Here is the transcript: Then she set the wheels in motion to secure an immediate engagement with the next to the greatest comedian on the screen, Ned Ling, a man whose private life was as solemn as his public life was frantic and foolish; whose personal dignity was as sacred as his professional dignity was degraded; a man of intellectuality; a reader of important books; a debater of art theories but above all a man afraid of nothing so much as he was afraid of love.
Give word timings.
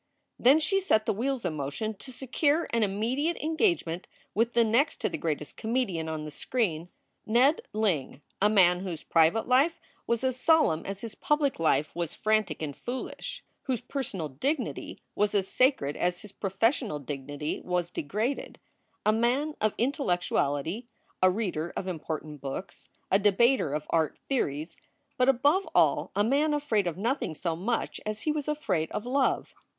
Then 0.39 0.59
she 0.59 0.79
set 0.79 1.05
the 1.05 1.13
wheels 1.13 1.45
in 1.45 1.53
motion 1.53 1.93
to 1.99 2.11
secure 2.11 2.67
an 2.73 2.81
immediate 2.81 3.37
engagement 3.37 4.07
with 4.33 4.53
the 4.53 4.63
next 4.63 4.97
to 5.01 5.09
the 5.09 5.17
greatest 5.19 5.57
comedian 5.57 6.09
on 6.09 6.25
the 6.25 6.31
screen, 6.31 6.89
Ned 7.27 7.61
Ling, 7.71 8.23
a 8.41 8.49
man 8.49 8.79
whose 8.79 9.03
private 9.03 9.47
life 9.47 9.79
was 10.07 10.23
as 10.23 10.39
solemn 10.39 10.87
as 10.87 11.01
his 11.01 11.13
public 11.13 11.59
life 11.59 11.95
was 11.95 12.15
frantic 12.15 12.63
and 12.63 12.75
foolish; 12.75 13.43
whose 13.65 13.79
personal 13.79 14.27
dignity 14.27 14.97
was 15.13 15.35
as 15.35 15.47
sacred 15.47 15.95
as 15.95 16.23
his 16.23 16.31
professional 16.31 16.97
dignity 16.97 17.61
was 17.63 17.91
degraded; 17.91 18.59
a 19.05 19.13
man 19.13 19.53
of 19.61 19.75
intellectuality; 19.77 20.87
a 21.21 21.29
reader 21.29 21.71
of 21.77 21.87
important 21.87 22.41
books; 22.41 22.89
a 23.11 23.19
debater 23.19 23.71
of 23.75 23.85
art 23.91 24.17
theories 24.27 24.77
but 25.15 25.29
above 25.29 25.69
all 25.75 26.09
a 26.15 26.23
man 26.23 26.55
afraid 26.55 26.87
of 26.87 26.97
nothing 26.97 27.35
so 27.35 27.55
much 27.55 28.01
as 28.03 28.23
he 28.23 28.31
was 28.31 28.47
afraid 28.47 28.91
of 28.93 29.05
love. 29.05 29.53